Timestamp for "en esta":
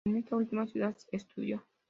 0.07-0.35